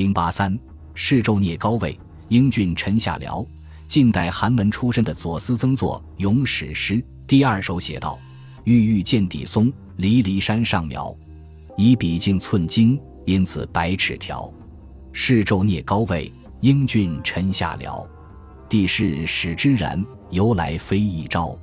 [0.00, 0.58] 零八三，
[0.94, 1.94] 世胄聂高位，
[2.28, 3.46] 英俊臣下僚。
[3.86, 6.94] 近代寒门出身的左思曾作《咏史诗》
[7.26, 8.18] 第二首写道
[8.64, 11.14] ：“郁郁见底松，离离山上苗。
[11.76, 14.50] 以笔径寸金，因此百尺条。
[15.12, 16.32] 世胄聂高位，
[16.62, 18.02] 英俊臣下僚。
[18.70, 21.54] 地势使之然，由来非一朝。”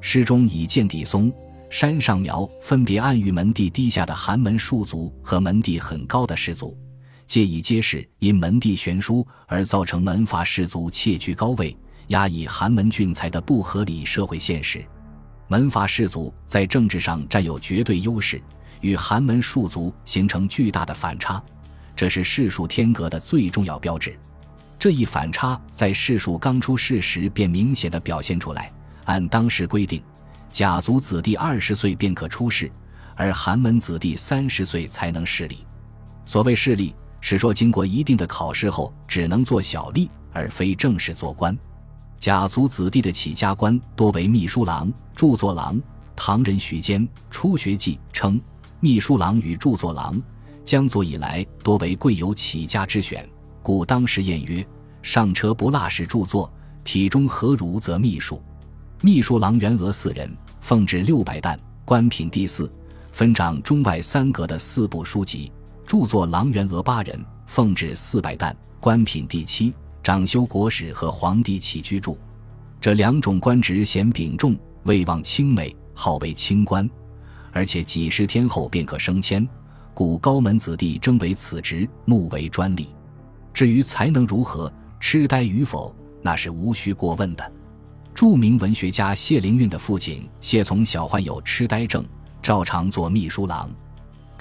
[0.00, 1.32] 诗中以见底松、
[1.68, 6.78] 山上苗分别暗喻门第低下的寒门庶族和门第很高的士族。
[7.26, 11.76] 借以揭示因门第悬殊而造成门阀士族窃居高位、
[12.08, 14.84] 压抑寒门俊才的不合理社会现实。
[15.48, 18.40] 门阀士族在政治上占有绝对优势，
[18.80, 21.42] 与寒门庶族形成巨大的反差，
[21.94, 24.18] 这是世数天格的最重要标志。
[24.78, 28.72] 这一反差在世数刚出世时便明显的表现出来。
[29.04, 30.02] 按当时规定，
[30.50, 32.70] 甲族子弟二十岁便可出世，
[33.14, 35.58] 而寒门子弟三十岁才能势力。
[36.24, 36.94] 所谓势力。
[37.22, 41.56] 是说，经过一定的考试后，只能做小吏，而非正式做官。
[42.18, 45.80] 甲族子弟的起家官多为秘书郎、著作郎。
[46.14, 48.38] 唐人徐坚《初学记》称，
[48.80, 50.20] 秘书郎与著作郎，
[50.64, 53.26] 江左以来多为贵有起家之选。
[53.62, 54.64] 故当时谚曰
[55.00, 56.52] ：“上车不落是著作，
[56.84, 58.42] 体中何如则秘书。”
[59.00, 62.70] 秘书郎员额四人，奉制六百担，官品第四，
[63.10, 65.50] 分掌中外三阁的四部书籍。
[65.86, 72.16] 著作郎员额八人，奉旨四百担，官品第七，掌修国史和皇帝起居注。
[72.80, 76.88] 这两种官职显秉重，位望清美，号为清官，
[77.52, 79.46] 而且几十天后便可升迁，
[79.94, 82.88] 故高门子弟争为此职，目为专利。
[83.52, 87.52] 至于才能如何，痴呆与否，那是无需过问的。
[88.14, 92.04] 著名文学家谢灵运的父亲谢从小患有痴呆症，
[92.42, 93.70] 照常做秘书郎。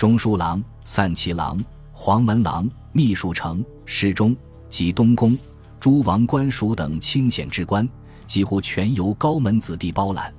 [0.02, 4.36] 中书郎、散骑郎、黄门郎、秘书丞、侍中
[4.68, 5.38] 及东宫、
[5.80, 7.88] 诸王官署等清显之官，
[8.26, 10.34] 几乎全由高门子弟包揽。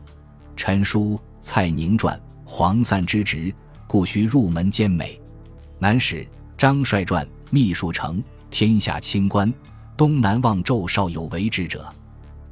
[0.57, 3.55] 陈叔、蔡宁传、黄散之职，
[3.87, 5.17] 故需入门兼美。
[5.79, 6.27] 南史
[6.59, 8.21] 张帅传秘书丞，
[8.51, 9.55] 天下清官，
[9.97, 11.89] 东南望骤少有为之者，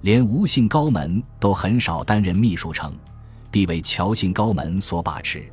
[0.02, 2.92] 连吴姓高门都很少担任秘书丞，
[3.50, 5.44] 必为乔姓高门所把持。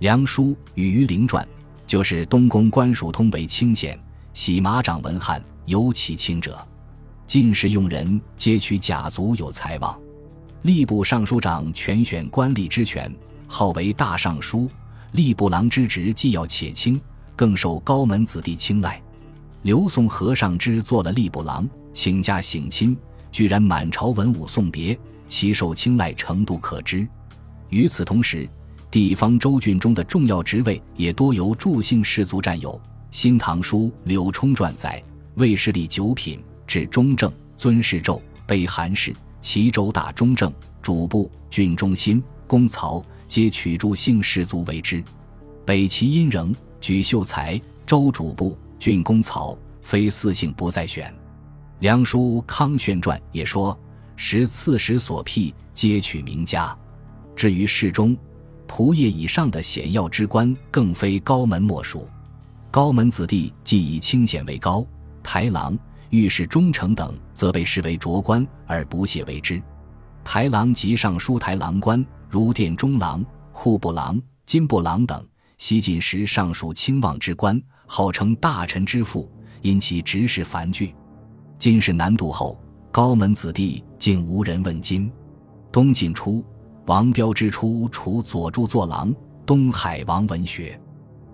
[0.00, 1.46] 梁书与于陵传，
[1.84, 3.98] 就是东宫官署通为清闲，
[4.32, 6.56] 洗马掌文翰尤其清者。
[7.26, 9.98] 进士用人皆取甲族有才望。
[10.62, 13.12] 吏部尚书长全选官吏之权，
[13.48, 14.70] 号为大尚书。
[15.14, 17.00] 吏部郎之职既要且轻，
[17.34, 19.02] 更受高门子弟青睐。
[19.62, 22.96] 刘宋和尚之做了吏部郎，请假省亲，
[23.32, 27.04] 居然满朝文武送别，其受青睐程度可知。
[27.68, 28.48] 与此同时。
[28.90, 32.70] 地方州郡中的重要职位也多由助姓氏族占有。
[33.10, 35.02] 《新唐书·柳冲传》载：
[35.34, 40.50] 魏氏立九品，至中正，尊侍胄，备韩氏，齐州大中正
[40.80, 45.04] 主簿、郡中心、公曹，皆取助姓氏族为之。
[45.66, 51.14] 北齐殷仍举秀才，州主簿、郡公曹，非四姓不再选。
[51.80, 53.78] 梁书《康宣传》也说：
[54.16, 56.74] 时刺史所辟，皆取名家。
[57.36, 58.16] 至于侍中。
[58.68, 62.06] 仆业以上的显要之官，更非高门莫属。
[62.70, 64.86] 高门子弟既以清显为高，
[65.22, 65.76] 台郎、
[66.10, 69.60] 御史中丞等，则被视为卓官而不屑为之。
[70.22, 80.94] 台郎及尚书台郎官，如殿中郎、户部郎、金部郎等，西晋时尚属清望之官，号称大臣之父，因其职事繁巨。
[81.58, 82.60] 进士难度后，
[82.92, 85.10] 高门子弟竟无人问津。
[85.72, 86.44] 东晋初。
[86.88, 90.80] 王彪之初，除左著作郎，东海王文学。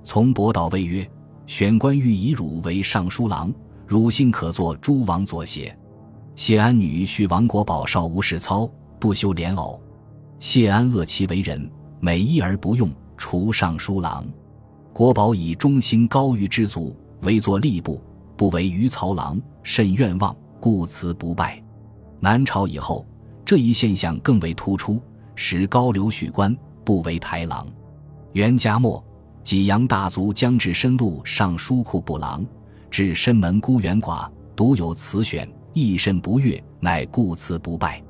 [0.03, 1.09] 从伯道谓曰
[1.47, 3.55] ：“选官欲以汝为尚书郎，
[3.87, 5.73] 汝幸可作诸王左协。”
[6.35, 9.81] 谢安女婿王国宝少无事操，不修莲藕。
[10.41, 14.27] 谢安恶其为人，美意而不用，除尚书郎。
[14.93, 18.03] 国宝以忠心高于之族，为作吏部，
[18.37, 21.63] 不为余曹郎，甚愿望，故辞不拜。
[22.19, 23.07] 南朝以后，
[23.45, 25.01] 这一现象更为突出。
[25.37, 27.67] 使高流许官不为台郎，
[28.33, 29.05] 元嘉末，
[29.43, 32.45] 济阳大族将至深路尚书库部郎，
[32.91, 38.03] 至深门孤园寡，独有此选，一身不悦，乃故辞不拜。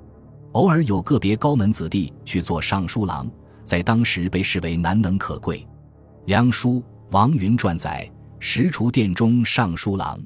[0.52, 3.28] 偶尔有个别高门子弟去做尚书郎，
[3.64, 5.66] 在当时被视为难能可贵。
[6.26, 10.20] 梁书王云传载：石厨殿中尚书郎，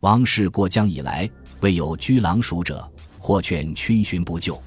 [0.00, 1.28] 王氏过江以来，
[1.60, 4.60] 未有居郎署者，或劝逡巡不就。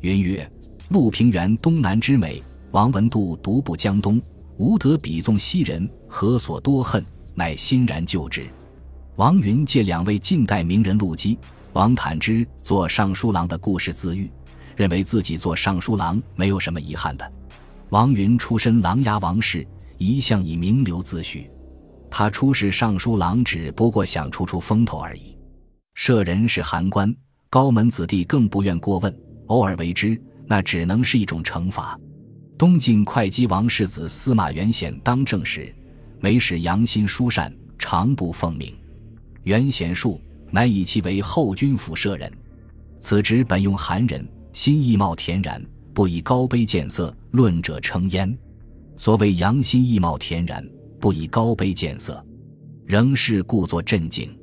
[0.00, 0.48] 云曰。
[0.88, 2.40] 陆平原东南之美，
[2.70, 4.22] 王文度独步江东，
[4.56, 7.04] 无得比纵西人，何所多恨？
[7.34, 8.46] 乃欣然就之。
[9.16, 11.36] 王云借两位近代名人陆机、
[11.72, 14.30] 王坦之做尚书郎的故事自喻，
[14.76, 17.32] 认为自己做尚书郎没有什么遗憾的。
[17.88, 19.66] 王云出身琅琊王氏，
[19.98, 21.50] 一向以名流自诩，
[22.08, 25.36] 他出仕尚书郎只不过想出出风头而已。
[25.94, 27.12] 舍人是寒官，
[27.50, 29.14] 高门子弟更不愿过问，
[29.46, 31.98] 偶尔为之，那只能是一种惩罚。
[32.58, 35.74] 东晋会稽王世子司马元显当政时，
[36.20, 38.74] 每使杨心疏善，常不奉命。
[39.42, 40.20] 元显术，
[40.50, 42.32] 乃以其为后军府舍人。
[42.98, 45.62] 此职本用寒人，心意貌恬然，
[45.92, 48.36] 不以高卑见色，论者称焉。
[48.96, 50.66] 所谓杨心意貌恬然，
[50.98, 52.24] 不以高卑见色，
[52.86, 54.34] 仍是故作镇静。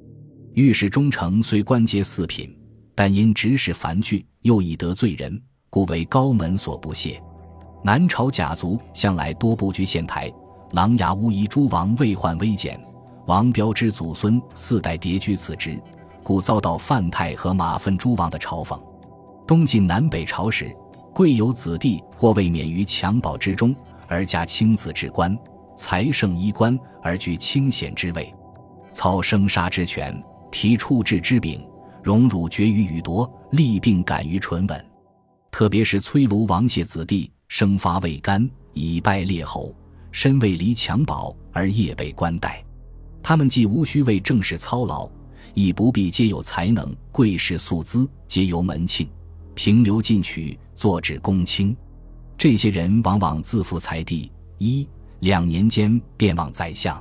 [0.53, 2.55] 御史中丞虽官阶四品，
[2.93, 5.41] 但因执事繁具，又易得罪人，
[5.73, 7.19] 故为高门所不屑。
[7.81, 10.31] 南朝甲族向来多布局县台，
[10.73, 12.79] 琅琊乌衣诸王未患危简。
[13.25, 15.81] 王彪之祖孙四代叠居此职，
[16.21, 18.79] 故遭到范泰和马粪诸王的嘲讽。
[19.47, 20.71] 东晋南北朝时，
[21.11, 23.75] 贵有子弟或未免于襁褓之中，
[24.07, 25.35] 而加卿子之官，
[25.75, 28.31] 才胜衣冠而居清显之位，
[28.91, 31.67] 操生杀之权，提处置之柄，
[32.03, 34.85] 荣辱决于予夺，利病感于唇吻。
[35.53, 39.71] 特别是崔卢王谢子弟，生发未干，以败列侯，
[40.11, 42.65] 身未离襁褓而夜被冠带。
[43.21, 45.07] 他们既无需为政事操劳，
[45.53, 49.07] 亦不必皆有才能，贵士素资皆由门庆，
[49.53, 51.77] 平流进取，坐至公卿。
[52.35, 54.89] 这些人往往自负才地，一
[55.19, 56.99] 两年间便望宰相。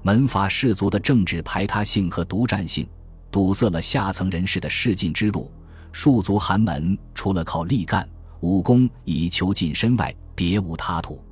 [0.00, 2.88] 门阀士族的政治排他性和独占性，
[3.30, 5.52] 堵塞了下层人士的仕进之路。
[5.92, 8.08] 庶族寒门除了靠力干、
[8.40, 11.22] 武功以求晋身外，别无他途。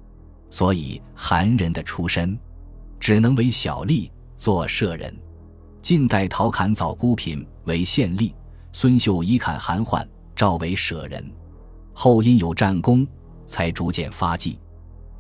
[0.51, 2.39] 所以寒人的出身，
[2.99, 4.11] 只能为小吏。
[4.37, 5.15] 做舍人，
[5.83, 8.33] 晋代陶侃早孤品为县吏，
[8.73, 10.03] 孙秀以侃韩宦，
[10.35, 11.23] 召为舍人。
[11.93, 13.07] 后因有战功，
[13.47, 14.59] 才逐渐发迹。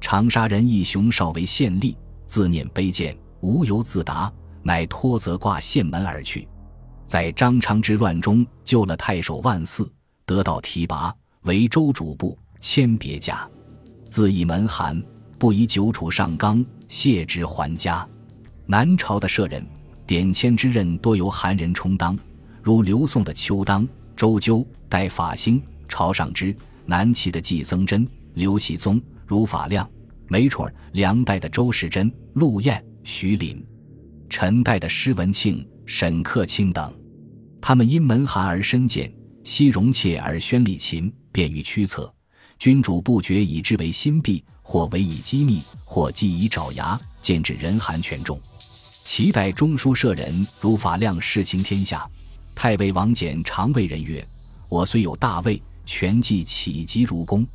[0.00, 1.94] 长沙人义雄少为县吏，
[2.24, 4.32] 自念卑贱，无由自达，
[4.62, 6.48] 乃托责挂县门而去。
[7.10, 9.84] 在张昌之乱中救了太守万嗣，
[10.24, 11.12] 得到提拔
[11.42, 13.50] 为州主簿，迁别驾。
[14.08, 15.02] 自以门寒，
[15.36, 18.08] 不宜久处上纲，谢之还家。
[18.64, 19.66] 南朝的舍人
[20.06, 22.16] 典签之任多由韩人充当，
[22.62, 23.84] 如刘宋的邱当、
[24.14, 26.54] 周究、戴法兴、朝上之；
[26.86, 29.90] 南齐的季僧真、刘喜宗、如法亮、
[30.28, 33.56] 梅蠢；梁代的周世珍、陆彦、徐林；
[34.28, 36.94] 陈代的施文庆、沈克清等。
[37.60, 39.12] 他们因门寒而深见，
[39.44, 42.12] 惜容妾而宣礼勤，便于驱策。
[42.58, 48.40] 君主不觉以之为心弊，或委以机密，或计以爪牙，见至人寒权重。
[49.04, 52.08] 齐代中书舍人如法亮世情天下，
[52.54, 54.26] 太尉王翦常谓人曰
[54.68, 57.46] ：“我虽有大位，权计岂及如公？”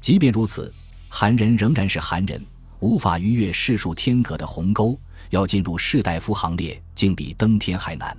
[0.00, 0.72] 即便如此，
[1.08, 2.44] 韩人仍然是韩人，
[2.80, 4.98] 无法逾越世数天格的鸿沟。
[5.30, 8.14] 要进入士大夫行列，竟比登天还难。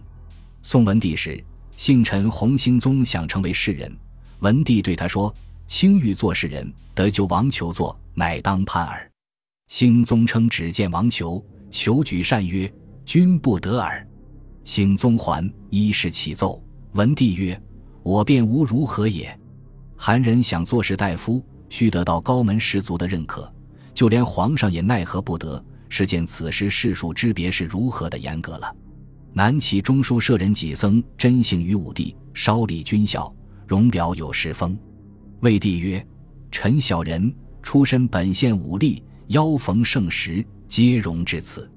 [0.66, 1.44] 宋文帝时，
[1.76, 3.94] 姓陈洪兴宗想成为士人，
[4.40, 5.34] 文帝对他说
[5.68, 9.12] ：“卿欲做士人，得就王求做，乃当叛耳。”
[9.68, 11.44] 兴宗称只见王求。
[11.70, 12.72] 求举善曰
[13.06, 14.08] ：“君不得耳。”
[14.64, 16.64] 兴宗还，一是启奏。
[16.94, 17.62] 文帝曰
[18.02, 19.38] ：“我便无如何也。”
[19.98, 23.54] 韩人想做士大夫，须得到高门士族的认可，
[23.94, 25.64] 就连皇上也奈何不得。
[25.90, 28.74] 是见此时士庶之别是如何的严格了。
[29.36, 33.34] 南齐中书舍人己僧真姓于武帝，稍立军校，
[33.68, 34.78] 容表有时风。
[35.40, 36.06] 魏帝曰
[36.52, 41.70] ：“臣小人出身本县武吏，邀逢盛时。”皆容至此，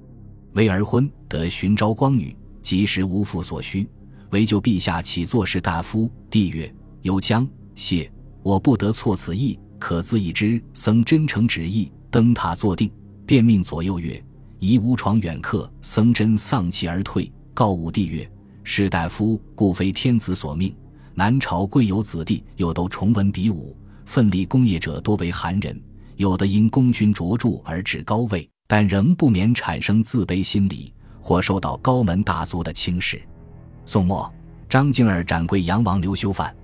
[0.55, 3.87] 为而婚得寻昭光女，及时无父所需，
[4.31, 6.11] 唯就陛下起作士大夫。
[6.31, 6.73] 帝曰
[7.03, 8.11] ：“有将谢，
[8.43, 12.91] 我不得错此意，可自以之。”僧真诚旨意，登塔坐定，
[13.27, 14.23] 便命左右曰
[14.61, 18.31] ：“宜无床远客。”僧真丧气而退，告武帝曰
[18.65, 20.77] ：“士大夫故非天子所命。
[21.15, 25.81] 南朝贵有子弟，又都崇文比武，奋力功业者多为寒人，
[26.17, 33.23] 有的因功勋卓著而至高位。”但仍不免产生自卑心理，或受到高门大族的轻视。
[33.87, 34.31] 宋末，
[34.69, 36.55] 张敬儿斩贵阳王刘修范，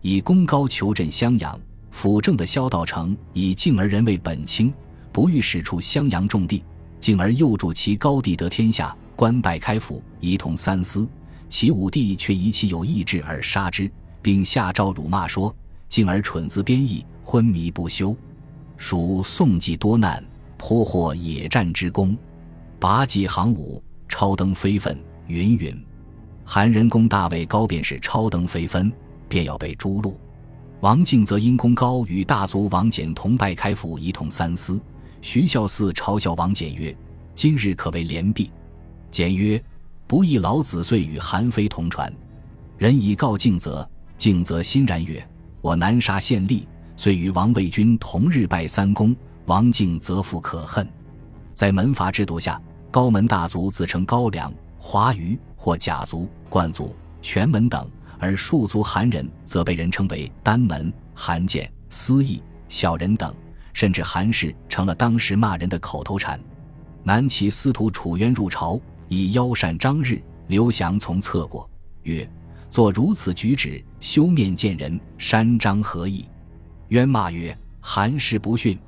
[0.00, 1.60] 以功高求镇襄阳。
[1.90, 4.72] 辅政的萧道成以敬儿人为本卿，
[5.12, 6.64] 不欲使出襄阳重地。
[6.98, 11.06] 敬儿又助其高帝得天下，官拜开府，一统三司。
[11.46, 15.54] 其武帝却疑其有意志而杀之，并下诏辱骂说
[15.90, 18.16] ：“进而蠢自编议，昏迷不休。”
[18.78, 20.24] 属宋季多难。
[20.56, 22.16] 颇获野战之功，
[22.78, 25.78] 拔戟行伍，超登非分，云云。
[26.42, 28.90] 韩仁公大位高，便是超登非分，
[29.28, 30.14] 便要被诛戮。
[30.80, 34.80] 王敬则因功高，与大族王翦同拜开府，一统三司。
[35.20, 36.96] 徐孝嗣嘲笑王翦曰
[37.36, 38.50] ：“今日可谓连璧。”
[39.10, 39.62] 简曰
[40.06, 42.12] ：“不义老子遂与韩非同传。”
[42.78, 45.26] 人以告敬则，敬则欣然曰
[45.60, 46.64] ：“我南沙县吏，
[46.96, 49.14] 遂与王卫军同日拜三公。
[49.46, 50.88] 王敬则复可恨。”
[51.52, 63.34] 在门阀制度下，高门大族自称高梁、华余或甲族、冠族、权门等，而庶族韩人则被人称为单门、韩简、私义、小人等。
[63.72, 66.38] 甚至韩氏成了当时骂人的口头禅。
[67.04, 68.78] 南齐司徒楚渊入朝，
[69.10, 71.68] 以邀善张日，刘翔从侧过，
[72.04, 72.26] 曰
[72.70, 76.24] ：“做如此举止，休面见人，山张何意？”
[76.90, 78.78] 渊骂曰：“韩氏不逊。”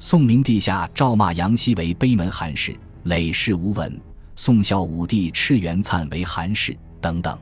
[0.00, 4.00] 宋明帝下诏骂杨希为碑门韩氏，累世无闻。
[4.36, 7.38] 宋孝武帝斥袁粲为韩氏，等等。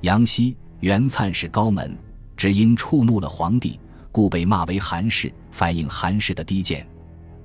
[0.00, 1.96] 杨希、袁粲是高门，
[2.36, 3.78] 只因触怒了皇帝。
[4.10, 6.84] 故被骂为韩氏，反映韩氏的低贱。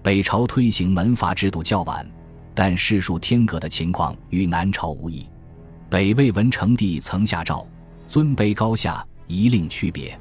[0.01, 2.09] 北朝推行门阀制度较晚，
[2.59, 5.29] 但世数天格的情况与南朝无异。
[5.91, 7.63] 北魏文成帝曾下诏，
[8.07, 10.19] 尊卑高下一令区别。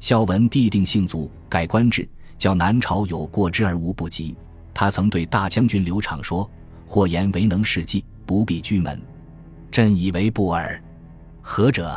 [0.00, 4.36] 孝文帝定姓族，改官制，较南朝有过之而无不及。
[4.74, 6.50] 他曾对大将军刘昶说
[6.84, 9.00] ：“或言为能事计，不必居门。
[9.70, 10.82] 朕以为不耳。
[11.40, 11.96] 何者？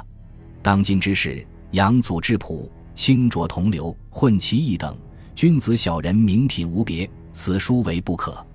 [0.61, 4.95] 当今之事，杨祖质朴。”清浊同流，混其一等，
[5.33, 8.45] 君子小人名品无别，此书为不可。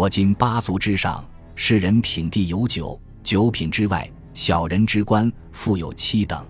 [0.00, 1.22] 我今八族之上，
[1.54, 6.42] 世人品地有九，九品之外，小人之官复有七等。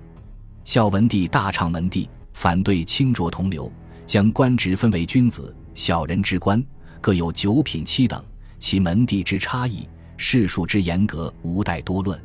[0.63, 3.69] 孝文帝大畅门第，反对清浊同流，
[4.07, 6.65] 将官职分为君子、小人之官，
[7.01, 8.25] 各有九品七等，
[8.61, 12.17] 其门第之差异，世数之严格，无待多论。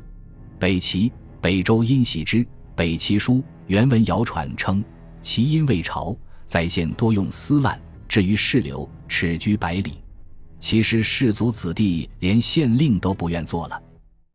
[0.60, 2.38] 北齐、北周因喜之，
[2.75, 4.84] 《北齐书》原文谣传称。
[5.24, 6.15] 其因未朝，
[6.46, 9.94] 在县多用丝烂，至于世流，尺居百里。
[10.59, 13.81] 其实士族子弟连县令都不愿做了。